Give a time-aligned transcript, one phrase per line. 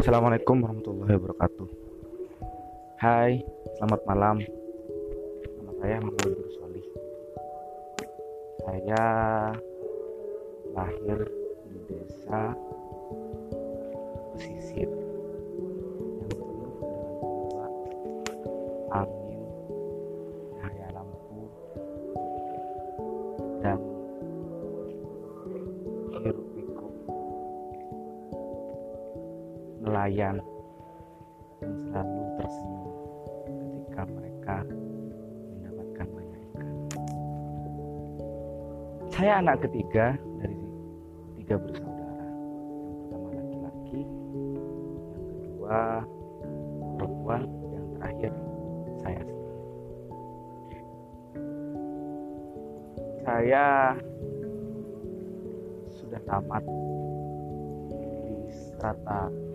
[0.00, 1.68] Assalamualaikum warahmatullahi wabarakatuh.
[3.04, 3.44] Hai,
[3.76, 4.40] selamat malam.
[5.60, 6.86] Nama saya Muhammad Solih.
[8.64, 9.04] Saya
[10.72, 11.20] lahir
[11.68, 12.56] di desa
[14.32, 17.72] pesisir yang penuh dengan
[19.04, 19.40] angin,
[20.64, 21.44] cahaya lampu,
[23.60, 23.76] dan
[26.24, 26.49] hiruk
[30.00, 30.40] nelayan
[31.60, 32.96] yang selalu tersenyum
[33.44, 34.56] ketika mereka
[35.60, 36.72] mendapatkan banyak ikan.
[39.12, 40.56] Saya anak ketiga dari
[41.36, 42.24] tiga bersaudara.
[42.32, 44.00] Yang pertama laki-laki,
[45.04, 45.80] yang kedua
[46.96, 48.32] perempuan, yang terakhir
[49.04, 49.68] saya sendiri.
[53.20, 53.66] Saya
[55.92, 56.64] sudah tamat
[57.92, 59.49] di strata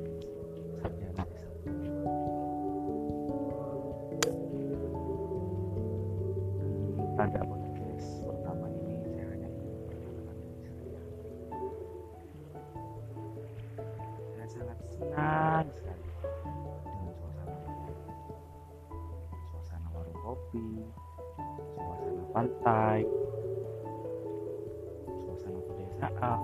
[25.95, 26.39] pedesaan,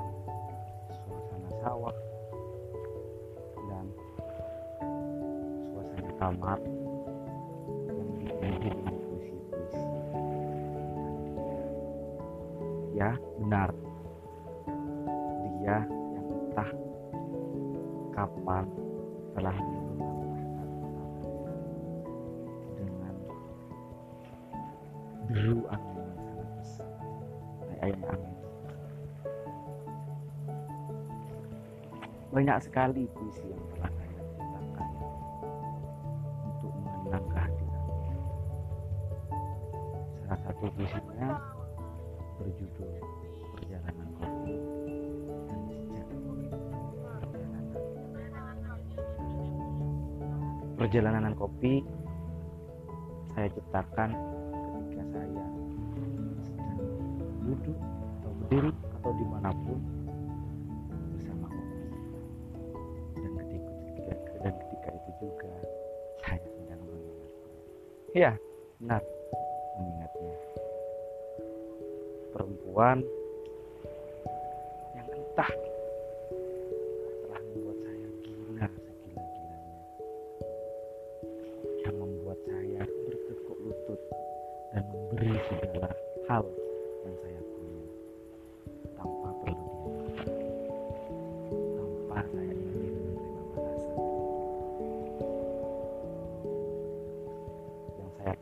[1.03, 1.95] suasana sawah,
[3.67, 3.85] dan
[5.75, 6.59] suasana kamar
[7.87, 9.83] yang dipenuhi dengan puisi-puisi.
[12.95, 13.11] Ya,
[13.43, 13.90] benar.
[32.31, 34.91] Banyak sekali puisi yang telah saya ciptakan
[36.47, 38.15] untuk mengenang kehadirannya.
[40.23, 41.29] Salah satu puisinya
[42.39, 42.91] berjudul
[43.59, 44.55] Perjalanan Kopi
[47.19, 47.69] Perjalanan.
[50.79, 51.73] Perjalanan kopi
[53.35, 54.09] saya ciptakan
[68.11, 68.35] Iya,
[68.79, 69.01] benar
[69.79, 70.35] mengingatnya.
[72.35, 72.97] Perempuan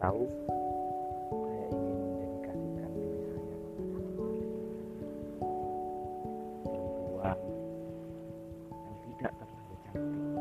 [0.10, 0.26] tahu,
[1.46, 3.58] saya ingin mendedikasikan diri saya
[6.66, 7.38] perempuan
[8.74, 10.34] yang tidak terlalu cantik,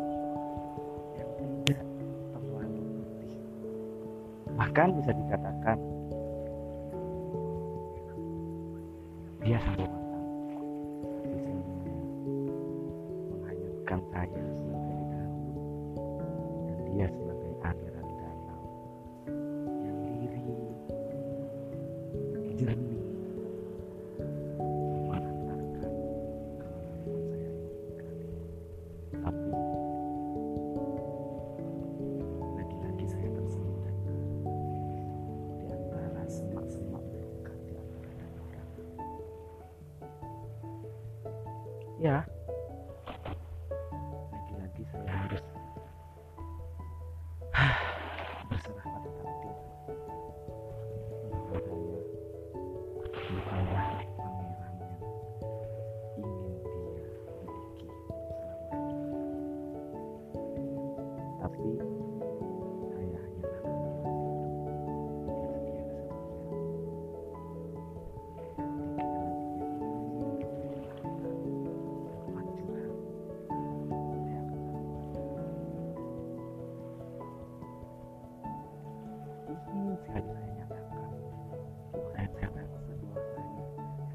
[1.21, 1.31] yang
[1.69, 1.85] tidak
[2.33, 3.37] terlalu putih,
[4.57, 5.77] bahkan bisa dikatakan
[9.45, 10.61] dia senyumnya
[13.37, 14.45] menghanyutkan saya
[16.65, 17.09] dan dia
[79.73, 81.09] ingin sekali saya nyatakan
[81.93, 83.65] bahwa saya rasa bahwasanya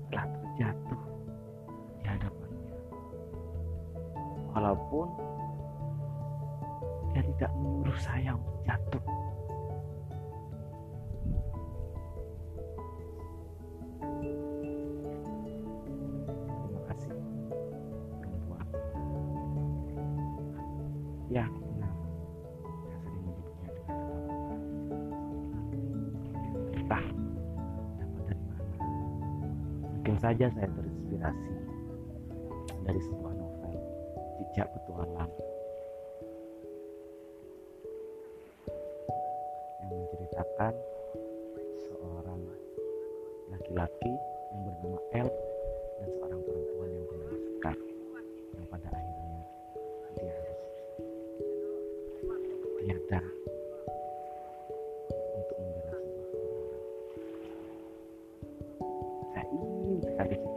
[0.10, 1.02] telah terjatuh
[2.02, 2.76] di hadapannya
[4.54, 5.08] walaupun
[7.14, 9.04] dia tidak menyuruh saya untuk jatuh
[26.94, 27.06] entah
[27.98, 28.66] dapat dari mana.
[29.98, 31.54] Mungkin saja saya terinspirasi
[32.86, 33.74] dari sebuah novel
[34.42, 35.32] jejak petualang.
[60.04, 60.53] Ingin sekali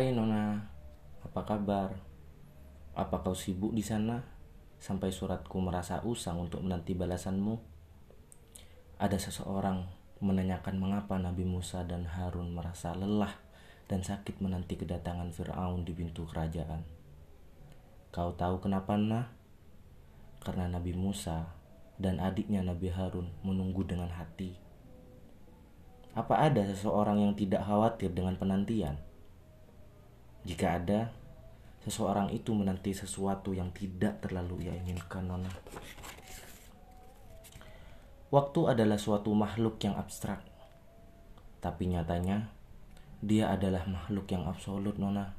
[0.00, 0.56] Hai Nona,
[1.20, 1.92] apa kabar?
[2.96, 4.24] Apa kau sibuk di sana?
[4.80, 7.60] Sampai suratku merasa usang untuk menanti balasanmu.
[8.96, 9.84] Ada seseorang
[10.24, 13.44] menanyakan mengapa Nabi Musa dan Harun merasa lelah
[13.92, 16.80] dan sakit menanti kedatangan Fir'aun di pintu kerajaan.
[18.08, 19.28] Kau tahu kenapa, nah?
[20.40, 21.44] Karena Nabi Musa
[22.00, 24.56] dan adiknya Nabi Harun menunggu dengan hati.
[26.16, 29.09] Apa ada seseorang yang tidak khawatir dengan penantian?
[30.40, 31.12] Jika ada,
[31.84, 35.52] seseorang itu menanti sesuatu yang tidak terlalu ia inginkan, Nona.
[38.32, 40.40] Waktu adalah suatu makhluk yang abstrak,
[41.60, 42.48] tapi nyatanya
[43.20, 45.36] dia adalah makhluk yang absolut, Nona.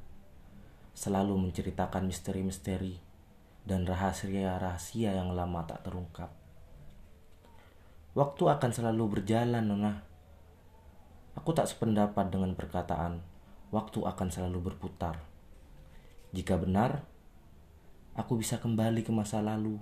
[0.94, 3.00] Selalu menceritakan misteri-misteri
[3.66, 6.30] dan rahasia-rahasia yang lama tak terungkap.
[8.12, 10.04] Waktu akan selalu berjalan, Nona.
[11.32, 13.31] Aku tak sependapat dengan perkataan
[13.72, 15.16] waktu akan selalu berputar.
[16.36, 17.08] Jika benar,
[18.12, 19.80] aku bisa kembali ke masa lalu,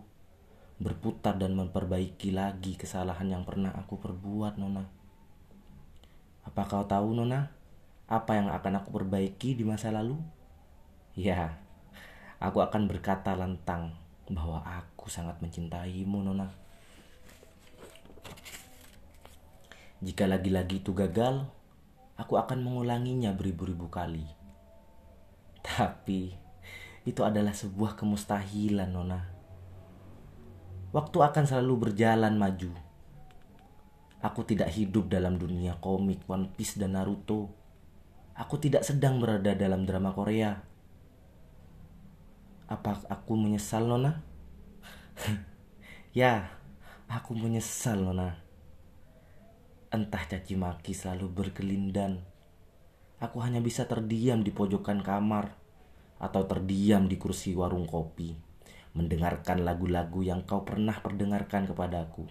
[0.79, 4.87] berputar dan memperbaiki lagi kesalahan yang pernah aku perbuat, Nona.
[6.47, 7.51] Apa kau tahu, Nona,
[8.07, 10.17] apa yang akan aku perbaiki di masa lalu?
[11.19, 11.59] Ya,
[12.39, 13.99] aku akan berkata lantang
[14.31, 16.47] bahwa aku sangat mencintaimu, Nona.
[20.01, 21.45] Jika lagi-lagi itu gagal,
[22.21, 24.29] aku akan mengulanginya beribu-ribu kali.
[25.65, 26.37] Tapi
[27.09, 29.21] itu adalah sebuah kemustahilan, Nona.
[30.93, 32.77] Waktu akan selalu berjalan maju.
[34.21, 37.49] Aku tidak hidup dalam dunia komik One Piece dan Naruto.
[38.37, 40.61] Aku tidak sedang berada dalam drama Korea.
[42.69, 44.21] Apa aku menyesal, Nona?
[46.21, 46.53] ya,
[47.09, 48.50] aku menyesal, Nona.
[49.91, 52.23] Entah caci maki selalu berkelindan.
[53.19, 55.59] Aku hanya bisa terdiam di pojokan kamar
[56.23, 58.39] atau terdiam di kursi warung kopi,
[58.95, 62.23] mendengarkan lagu-lagu yang kau pernah perdengarkan kepadaku.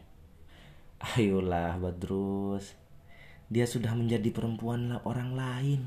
[1.19, 2.79] Ayolah, Badrus.
[3.51, 5.81] Dia sudah menjadi perempuan orang lain.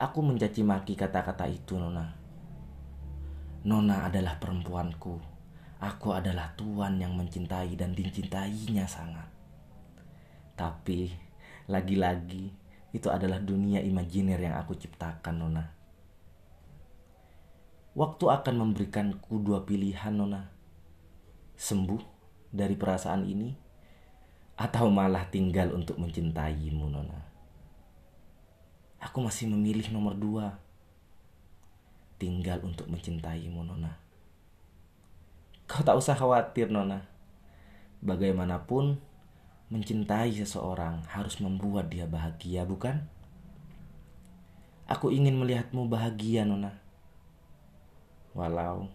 [0.00, 2.16] Aku mencaci maki kata-kata itu, Nona.
[3.68, 5.35] Nona adalah perempuanku.
[5.76, 9.28] Aku adalah tuan yang mencintai dan dicintainya sangat.
[10.56, 11.12] Tapi
[11.68, 12.48] lagi-lagi
[12.96, 15.64] itu adalah dunia imajiner yang aku ciptakan, Nona.
[17.92, 20.48] Waktu akan memberikanku dua pilihan, Nona.
[21.60, 22.00] Sembuh
[22.48, 23.52] dari perasaan ini
[24.56, 27.20] atau malah tinggal untuk mencintaimu, Nona.
[29.04, 30.56] Aku masih memilih nomor dua.
[32.16, 34.05] Tinggal untuk mencintaimu, Nona.
[35.66, 37.10] Kau tak usah khawatir, Nona.
[37.98, 39.02] Bagaimanapun,
[39.66, 43.02] mencintai seseorang harus membuat dia bahagia, bukan?
[44.86, 46.78] Aku ingin melihatmu bahagia, Nona.
[48.30, 48.86] Walau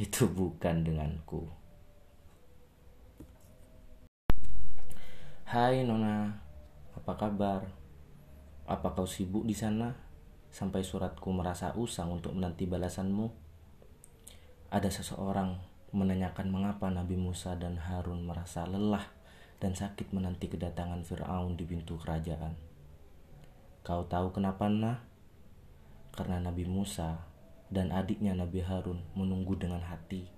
[0.00, 1.44] itu bukan denganku.
[5.44, 6.40] Hai Nona,
[6.96, 7.68] apa kabar?
[8.64, 9.92] Apa kau sibuk di sana?
[10.48, 13.28] Sampai suratku merasa usang untuk menanti balasanmu.
[14.72, 19.08] Ada seseorang menanyakan mengapa Nabi Musa dan Harun merasa lelah
[19.58, 22.54] dan sakit menanti kedatangan Fir'aun di pintu kerajaan.
[23.82, 25.00] Kau tahu kenapa nah?
[26.12, 27.24] Karena Nabi Musa
[27.72, 30.28] dan adiknya Nabi Harun menunggu dengan hati.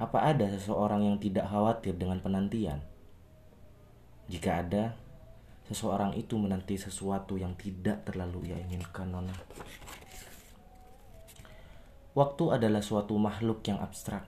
[0.00, 2.80] Apa ada seseorang yang tidak khawatir dengan penantian?
[4.32, 4.96] Jika ada,
[5.68, 9.36] seseorang itu menanti sesuatu yang tidak terlalu ia inginkan, Nona.
[12.10, 14.26] Waktu adalah suatu makhluk yang abstrak,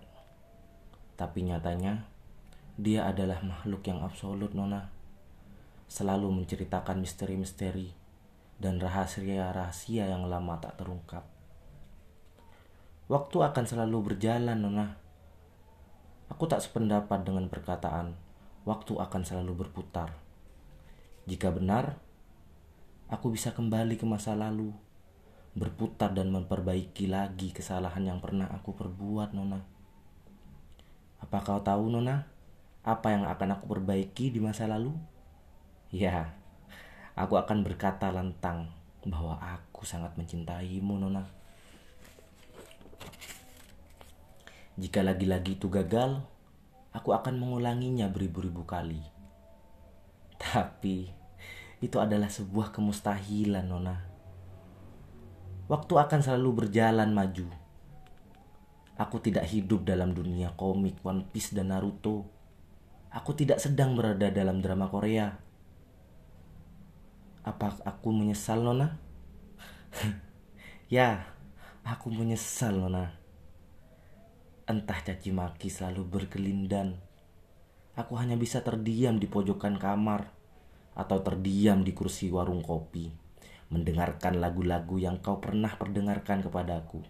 [1.18, 2.06] tapi nyatanya
[2.78, 4.86] dia adalah makhluk yang absolut, Nona.
[5.90, 7.90] Selalu menceritakan misteri-misteri
[8.62, 11.26] dan rahasia-rahasia yang lama tak terungkap.
[13.10, 14.94] Waktu akan selalu berjalan, Nona.
[16.30, 18.14] Aku tak sependapat dengan perkataan,
[18.62, 20.14] waktu akan selalu berputar.
[21.26, 21.98] Jika benar,
[23.10, 24.70] aku bisa kembali ke masa lalu
[25.52, 29.60] berputar dan memperbaiki lagi kesalahan yang pernah aku perbuat, Nona.
[31.20, 32.24] Apa kau tahu, Nona,
[32.80, 34.96] apa yang akan aku perbaiki di masa lalu?
[35.92, 36.32] Ya,
[37.12, 38.72] aku akan berkata lantang
[39.04, 41.28] bahwa aku sangat mencintaimu, Nona.
[44.80, 46.24] Jika lagi-lagi itu gagal,
[46.96, 49.04] aku akan mengulanginya beribu-ribu kali.
[50.40, 51.12] Tapi,
[51.84, 54.11] itu adalah sebuah kemustahilan, Nona
[55.72, 57.48] Waktu akan selalu berjalan maju.
[59.00, 62.28] Aku tidak hidup dalam dunia komik One Piece dan Naruto.
[63.08, 65.32] Aku tidak sedang berada dalam drama Korea.
[67.40, 69.00] Apa aku menyesal, Nona?
[70.92, 71.24] ya,
[71.88, 73.16] aku menyesal, Nona.
[74.68, 77.00] Entah caci maki selalu berkelindan.
[77.96, 80.36] Aku hanya bisa terdiam di pojokan kamar
[80.92, 83.21] atau terdiam di kursi warung kopi
[83.72, 87.00] mendengarkan lagu-lagu yang kau pernah perdengarkan kepadaku.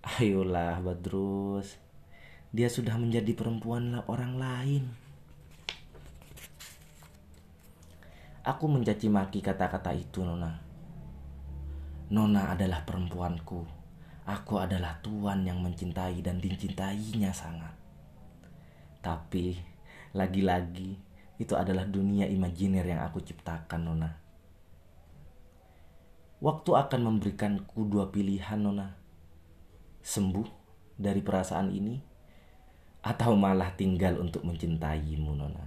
[0.00, 1.76] Ayolah, Badrus.
[2.48, 4.84] Dia sudah menjadi perempuan orang lain.
[8.48, 10.56] Aku mencaci maki kata-kata itu, Nona.
[12.08, 13.68] Nona adalah perempuanku.
[14.24, 17.76] Aku adalah tuan yang mencintai dan dicintainya sangat.
[19.04, 19.52] Tapi,
[20.16, 20.96] lagi-lagi,
[21.36, 24.27] itu adalah dunia imajiner yang aku ciptakan, Nona.
[26.38, 28.94] Waktu akan memberikanku dua pilihan, Nona.
[30.06, 30.46] Sembuh
[30.94, 31.98] dari perasaan ini
[33.02, 35.66] atau malah tinggal untuk mencintaimu, Nona.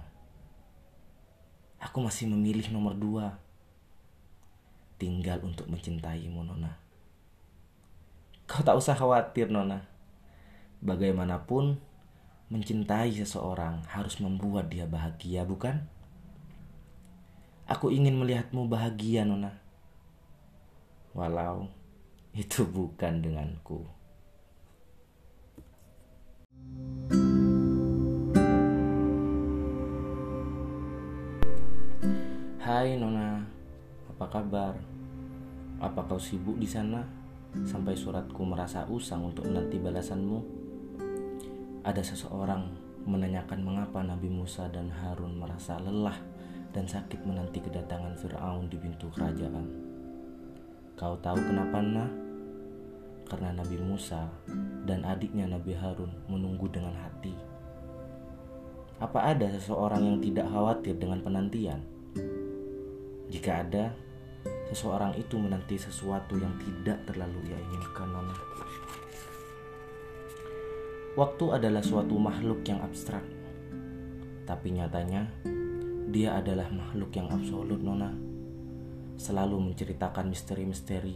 [1.76, 3.36] Aku masih memilih nomor dua.
[4.96, 6.80] Tinggal untuk mencintaimu, Nona.
[8.48, 9.84] Kau tak usah khawatir, Nona.
[10.80, 11.76] Bagaimanapun,
[12.48, 15.84] mencintai seseorang harus membuat dia bahagia, bukan?
[17.68, 19.61] Aku ingin melihatmu bahagia, Nona
[21.12, 21.68] walau
[22.32, 23.84] itu bukan denganku.
[32.56, 33.44] Hai Nona,
[34.08, 34.72] apa kabar?
[35.76, 37.04] Apa kau sibuk di sana
[37.68, 40.40] sampai suratku merasa usang untuk menanti balasanmu?
[41.84, 42.72] Ada seseorang
[43.04, 46.16] menanyakan mengapa Nabi Musa dan Harun merasa lelah
[46.72, 49.91] dan sakit menanti kedatangan Firaun di pintu kerajaan.
[50.92, 52.10] Kau tahu kenapa nah?
[53.24, 54.28] Karena Nabi Musa
[54.84, 57.32] dan adiknya Nabi Harun menunggu dengan hati.
[59.00, 61.80] Apa ada seseorang yang tidak khawatir dengan penantian?
[63.32, 63.96] Jika ada,
[64.68, 68.36] seseorang itu menanti sesuatu yang tidak terlalu ia inginkan, Nona.
[71.16, 73.24] Waktu adalah suatu makhluk yang abstrak,
[74.44, 75.24] tapi nyatanya
[76.12, 78.31] dia adalah makhluk yang absolut, Nona
[79.22, 81.14] selalu menceritakan misteri-misteri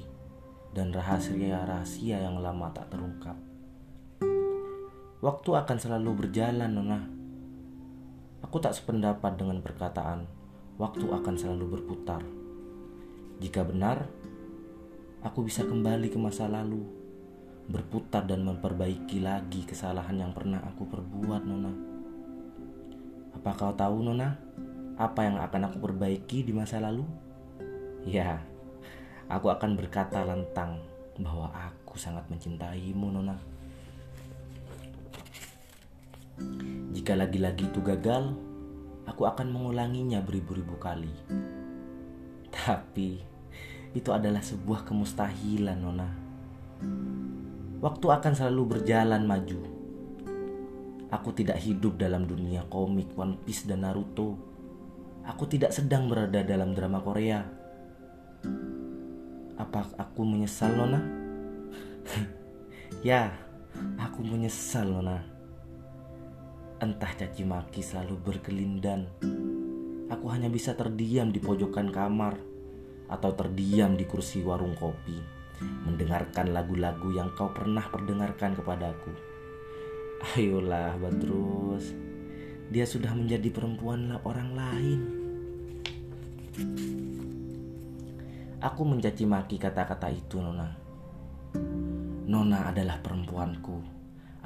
[0.71, 3.35] dan rahasia-rahasia yang lama tak terungkap.
[5.19, 7.01] Waktu akan selalu berjalan, Nona.
[8.47, 10.31] Aku tak sependapat dengan perkataan,
[10.79, 12.23] waktu akan selalu berputar.
[13.43, 14.07] Jika benar,
[15.27, 16.87] aku bisa kembali ke masa lalu,
[17.67, 21.75] berputar dan memperbaiki lagi kesalahan yang pernah aku perbuat, Nona.
[23.35, 24.39] Apa kau tahu, Nona?
[24.95, 27.26] Apa yang akan aku perbaiki di masa lalu?
[28.07, 28.39] Ya,
[29.27, 30.79] aku akan berkata lantang
[31.19, 33.35] bahwa aku sangat mencintaimu, Nona.
[36.95, 38.31] Jika lagi-lagi itu gagal,
[39.11, 41.11] aku akan mengulanginya beribu-ribu kali.
[42.55, 43.19] Tapi
[43.91, 46.07] itu adalah sebuah kemustahilan, Nona.
[47.83, 49.67] Waktu akan selalu berjalan maju.
[51.11, 54.39] Aku tidak hidup dalam dunia komik One Piece dan Naruto.
[55.27, 57.66] Aku tidak sedang berada dalam drama Korea
[59.57, 61.01] apa aku menyesal Nona?
[63.09, 63.33] ya,
[63.97, 65.21] aku menyesal Nona.
[66.77, 69.09] Entah caci maki selalu berkelindan.
[70.13, 72.37] Aku hanya bisa terdiam di pojokan kamar
[73.11, 75.19] atau terdiam di kursi warung kopi,
[75.87, 79.13] mendengarkan lagu-lagu yang kau pernah perdengarkan kepadaku.
[80.37, 81.93] Ayolah, Badrus.
[82.67, 85.01] Dia sudah menjadi perempuan orang lain.
[88.67, 90.67] Aku mencaci maki kata-kata itu, Nona.
[92.27, 93.79] Nona adalah perempuanku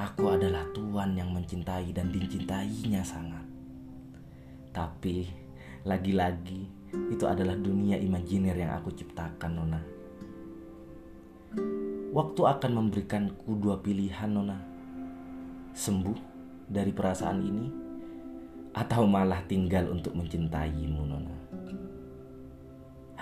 [0.00, 3.44] Aku adalah tuan yang mencintai dan dicintainya sangat.
[4.76, 5.24] Tapi
[5.88, 6.68] lagi-lagi
[7.12, 9.80] itu adalah dunia imajiner yang aku ciptakan, Nona.
[12.12, 14.56] Waktu akan memberikanku dua pilihan, Nona.
[15.72, 16.16] Sembuh
[16.68, 17.66] dari perasaan ini
[18.76, 21.39] atau malah tinggal untuk mencintaimu, Nona.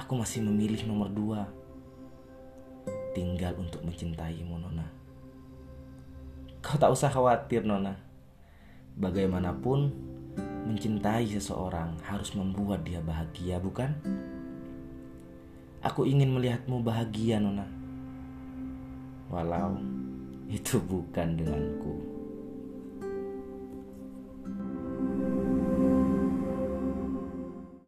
[0.08, 1.44] Aku masih memilih nomor dua.
[3.12, 4.88] Tinggal untuk mencintaimu, Nona.
[6.64, 7.92] Kau tak usah khawatir, Nona.
[8.96, 9.92] Bagaimanapun,
[10.64, 13.92] mencintai seseorang harus membuat dia bahagia, bukan?
[15.84, 17.68] Aku ingin melihatmu bahagia, Nona.
[19.28, 19.76] Walau
[20.48, 22.07] itu bukan denganku.